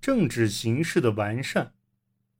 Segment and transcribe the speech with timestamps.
[0.00, 1.74] 政治形势的完善。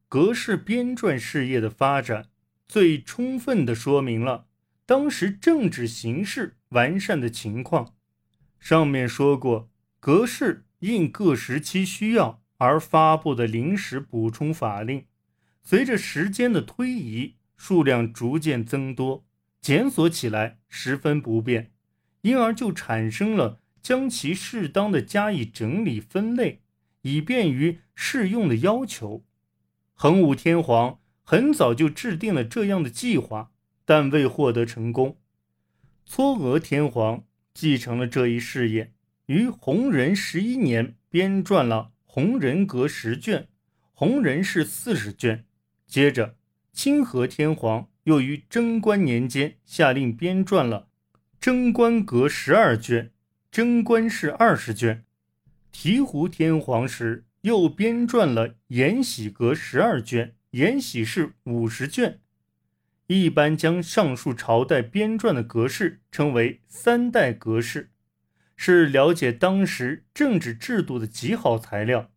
[0.08, 2.30] 格式编撰事业的发展，
[2.66, 4.46] 最充分地说明了
[4.84, 7.94] 当时政治形势完善的情况。
[8.58, 9.70] 上面说过，
[10.00, 15.06] 格式因各时期需要而发布的临时补充法令，
[15.62, 19.24] 随着时间的推移，数量逐渐增多，
[19.60, 21.70] 检索起来十分不便，
[22.22, 26.62] 因而就产生了将其适当的加以整理分类，
[27.02, 29.24] 以便于适用的要求。
[29.94, 33.52] 桓武天皇很早就制定了这样的计划，
[33.84, 35.18] 但未获得成功。
[36.08, 37.24] 嵯峨天皇
[37.54, 38.92] 继承了这一事业，
[39.26, 43.42] 于弘仁十一年编撰了《弘仁阁》十卷，
[43.92, 45.44] 《弘仁氏》四十卷。
[45.86, 46.36] 接着，
[46.72, 50.88] 清和天皇又于贞观年间下令编撰了
[51.40, 53.06] 《贞观阁》十二卷，
[53.52, 55.04] 《贞观氏》二十卷。
[55.72, 57.24] 醍醐天皇时。
[57.42, 62.20] 又编撰了《延禧阁》十二卷，《延禧氏》五十卷。
[63.06, 67.92] 一般将上述朝代编撰的格式称为“三代格式”，
[68.56, 72.10] 是了解当时政治制度的极好材料。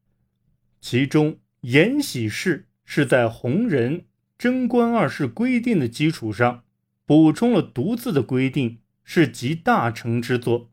[0.82, 4.04] 其中，《延禧氏》是在弘仁、
[4.38, 6.66] 贞观二世规定的基础上，
[7.06, 10.70] 补充了独自的规定，是集大成之作。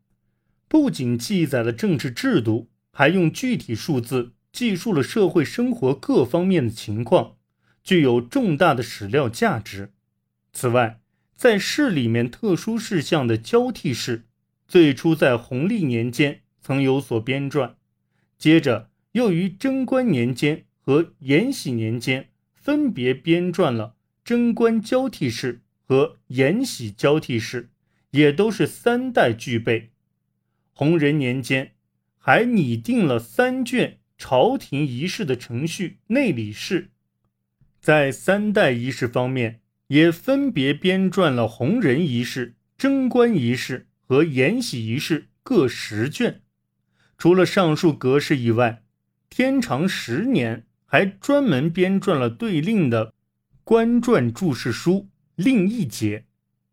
[0.66, 4.32] 不仅记载了政治制度，还用具体数字。
[4.52, 7.36] 记述了社会生活各方面的情况，
[7.84, 9.92] 具有重大的史料价值。
[10.52, 11.00] 此外，
[11.36, 14.24] 在市里面特殊事项的交替式，
[14.66, 17.74] 最初在弘历年间曾有所编撰，
[18.36, 23.94] 接着又于贞观年间和延禧年间分别编撰了
[24.24, 27.70] 贞观交替式和延禧交替式，
[28.10, 29.90] 也都是三代具备。
[30.72, 31.72] 弘仁年间
[32.20, 33.96] 还拟定了三卷。
[34.22, 36.90] 朝廷仪式的程序内礼事，
[37.80, 46.42] 在三代仪式方面，也分别编撰了弘仁仪式、贞观仪式和延禧仪式各十卷。
[47.16, 48.82] 除了上述格式以外，
[49.30, 53.14] 天长十年还专门编撰了对令的
[53.64, 54.92] 官传注释书
[55.42, 56.18] 《令一节》，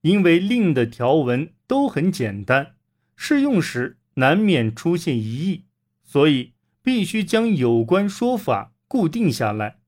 [0.02, 2.76] 因为令的条文都很简单，
[3.16, 5.64] 适用时难免出现疑义，
[6.04, 6.54] 所以。
[6.88, 9.80] 必须将有关说法固定下来。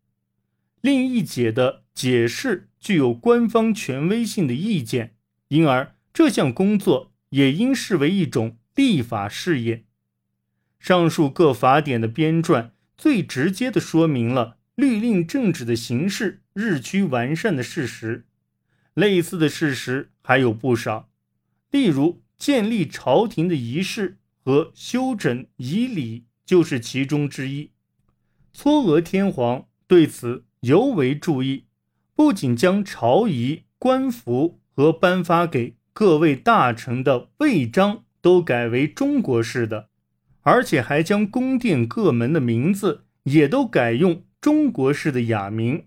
[0.81, 5.15] 另一解的解释具有官方权威性的意见，
[5.47, 9.85] 因而这项工作也应视为一种立法事业。
[10.77, 18.25] 上述各法典的编撰，最直接地说明了律令政治的形式日趋完善的事实。
[18.93, 21.09] 类似的事实还有不少，
[21.71, 24.17] 例如建立朝廷的仪式
[24.49, 26.25] 和修整仪礼。
[26.49, 27.69] 就是其中之一。
[28.55, 31.65] 嵯峨天皇对此尤为注意，
[32.15, 39.89] 不仅将朝仪、官服和颁发给各位大臣的位章都改为中国式的，
[40.41, 45.85] 而且还将宫殿各门的名字也都改用中国式的雅名，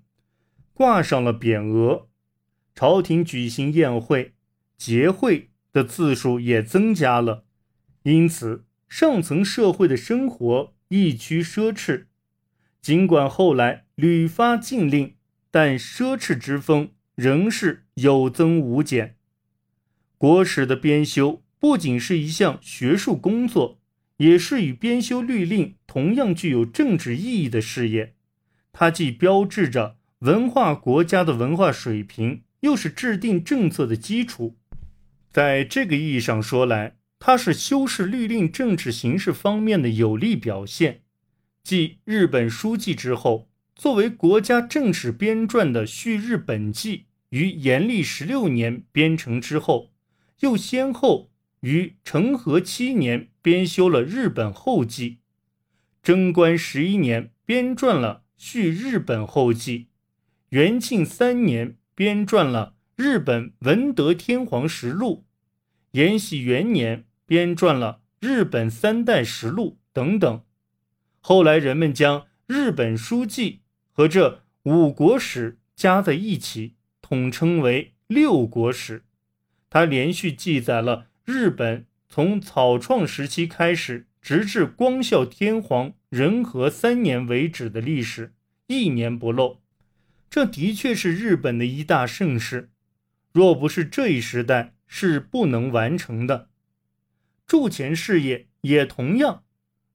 [0.72, 2.06] 挂上了匾额。
[2.77, 4.34] 朝廷举行宴会、
[4.78, 7.47] 节会的次数也增加了，
[8.03, 8.65] 因此。
[8.89, 12.05] 上层社会的生活愈趋奢侈，
[12.83, 15.15] 尽管后来屡发禁令，
[15.51, 19.17] 但奢侈之风仍是有增无减。
[20.19, 23.81] 国史的编修不仅是一项学术工作，
[24.19, 28.15] 也是与编修律令同样具有政治意义的事业。
[28.73, 34.59] 它既标志着文化国家的文化水平，又是制定政策的基础。
[35.31, 41.03] 在这个意义上说来，它是修饰律令政治形势方面的有力表现。
[41.62, 49.93] 继日本书记之后，作为国家正史编撰的《续日本纪》于延历十六年编成之后，
[50.41, 55.10] 又先后于成和七年编修了《日本后记》，
[56.03, 59.78] 贞观十一年编撰了《续日本后记》，
[60.48, 65.24] 元庆三年编撰了《日本文德天皇实录》，
[65.92, 67.04] 延禧元年。
[67.33, 70.43] 编撰了《日本三代实录》等等，
[71.19, 79.07] 后来人们将日本书记和这五国史加在一起，统称为六国史。
[79.71, 88.34] 它连续记载了日本从草创时期开始，直至光孝天皇仁和三年为止的历史，
[88.67, 89.63] 一年不漏。
[90.29, 92.73] 这的确是日本的一大盛事，
[93.33, 96.51] 若不是这一时代，是不能完成的。
[97.47, 99.44] 铸钱事业也同样，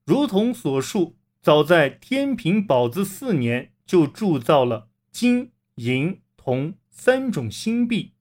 [0.04, 8.12] 如同所述，早在天平宝字四年就铸造了金、银、铜三种新币。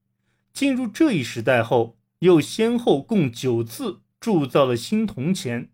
[0.53, 5.69] 进入这一时代后，又先后共九次铸造了新铜钱，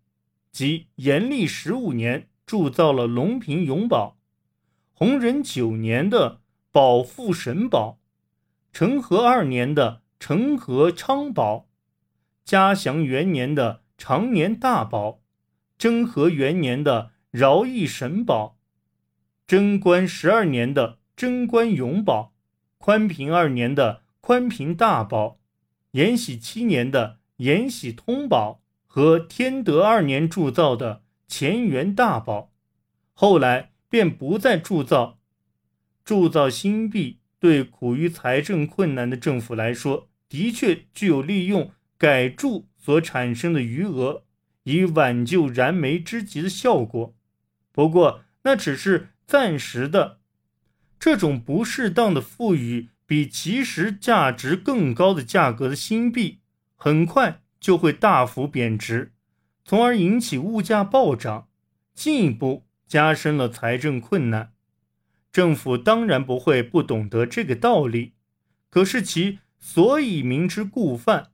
[0.52, 4.18] 即延历十五年铸造了龙平永宝，
[4.92, 7.98] 弘仁九年的宝富神宝，
[8.72, 11.68] 成和二年的成和昌宝，
[12.44, 15.22] 嘉祥元年的长年大宝，
[15.78, 18.58] 征和元年的饶益神宝，
[19.46, 22.34] 贞观十二年的贞观永宝，
[22.76, 25.40] 宽平二年的宽平大宝。
[25.92, 32.52] 延禧七年的延禧通宝和天德二年铸造的乾元大宝，
[33.14, 35.18] 后来便不再铸造。
[36.04, 44.24] 铸造新币对苦于财政困难的政府来说，的确具有利用改铸所产生的余额，
[44.64, 47.14] 以挽救燃眉之急的效果。
[47.72, 50.18] 不过，那只是暂时的。
[50.98, 52.88] 这种不适当的赋予。
[53.06, 56.40] 比其实价值更高的价格的新币，
[56.74, 59.12] 很快就会大幅贬值，
[59.62, 61.48] 从而引起物价暴涨，
[61.92, 64.54] 进一步加深了财政困难。
[65.30, 68.14] 政府当然不会不懂得这个道理，
[68.70, 71.32] 可是其所以明知故犯，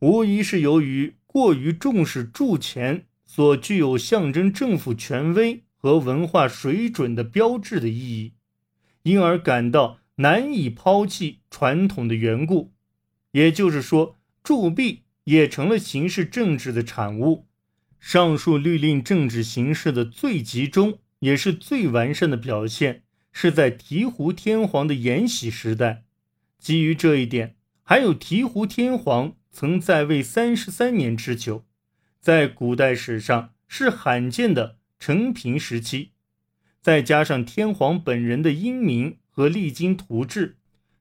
[0.00, 8.34] 无疑是由于过于重视铸钱所具有象征政府权威和文化水准的标志的意义，
[9.02, 10.00] 因而感到。
[10.20, 12.72] 难以抛弃传统的缘故，
[13.30, 17.46] 也就是说，铸币也成了形式政治的产物。
[18.00, 26.02] 上述律令政治形式的最集中也是最完善的表现，是在醍醐天皇的延禧时代。
[26.58, 27.54] 基于这一点，
[27.84, 31.64] 还有醍醐天皇曾在位三十三年之久，
[32.20, 36.12] 在古代史上是罕见的承平时期，
[36.80, 39.18] 再加上天皇本人的英明。
[39.38, 40.56] 和励精图治，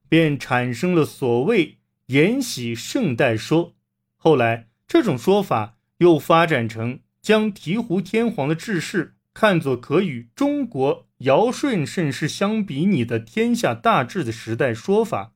[0.08, 1.80] 便产生了所谓
[2.14, 3.74] “延禧圣代说”。
[4.16, 15.34] 后来，这种说法又发展成将醍醐天皇的治世看作可与中国尧舜盛世相比拟的天下大治的时代说法。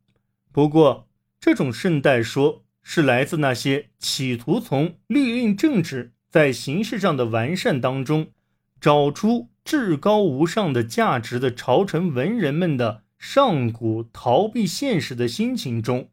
[0.52, 1.10] 不过，
[1.40, 8.31] 这种圣代说是来自那些企图从律令政治在形式上的完善当中
[8.80, 9.50] 找出。
[9.63, 16.10] 至高无上的价值的朝臣文人们的上古逃避现实的心情中，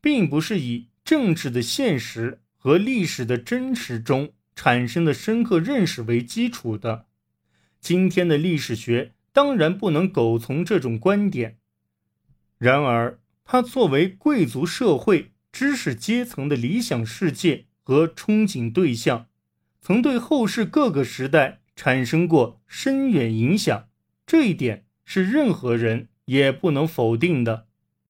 [0.00, 7.06] 并不是以政治的现实和历史的真实中产生的深刻认识为基础的。
[7.80, 11.58] 今天的历史学当然不能苟从这种观点。
[12.58, 19.26] 然而，它作为贵族社会知识阶层的理想世界和憧憬对象，
[19.80, 21.60] 曾对后世各个时代。
[21.74, 23.88] 产生过深远影响，
[24.26, 27.66] 这一点是任何人也不能否定的。